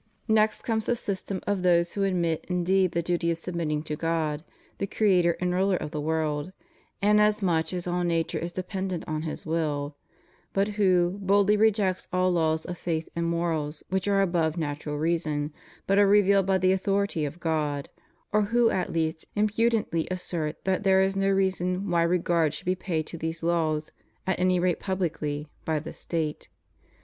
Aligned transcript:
Next 0.27 0.63
comes 0.63 0.87
the 0.87 0.95
system 0.95 1.41
of 1.45 1.61
those 1.61 1.93
who 1.93 2.01
admit 2.03 2.43
indeed 2.49 2.93
the 2.93 3.03
duty 3.03 3.29
of 3.29 3.37
submitting 3.37 3.83
to 3.83 3.95
God, 3.95 4.43
the 4.79 4.87
Creator 4.87 5.37
and 5.39 5.53
Ruler 5.53 5.75
of 5.77 5.91
the 5.91 6.01
world, 6.01 6.51
inasmuch 7.03 7.71
as 7.71 7.85
all 7.85 8.03
nature 8.03 8.39
is 8.39 8.51
dependent 8.51 9.03
on 9.07 9.21
His 9.21 9.45
will, 9.45 9.95
but 10.53 10.69
who 10.69 11.19
boldly 11.21 11.55
reject 11.55 12.07
all 12.11 12.31
laws 12.31 12.65
of 12.65 12.79
faith 12.79 13.09
and 13.15 13.27
morals 13.27 13.83
which 13.89 14.07
are 14.07 14.23
above 14.23 14.57
natural 14.57 14.97
reason, 14.97 15.53
but 15.85 15.99
are 15.99 16.07
revealed 16.07 16.47
by 16.47 16.57
the 16.57 16.71
authority 16.71 17.23
of 17.23 17.39
God; 17.39 17.87
or 18.31 18.41
who 18.41 18.71
at 18.71 18.91
least 18.91 19.25
impudently 19.35 20.07
assert 20.09 20.63
that 20.65 20.81
there 20.83 21.03
is 21.03 21.15
no 21.15 21.29
reason 21.29 21.91
why 21.91 22.01
regard 22.01 22.55
should 22.55 22.65
be 22.65 22.73
paid 22.73 23.05
to 23.05 23.19
these 23.19 23.43
laws, 23.43 23.91
at 24.25 24.39
any 24.39 24.59
rate 24.59 24.79
publicly, 24.79 25.47
by 25.63 25.77
the 25.77 25.93
State. 25.93 26.49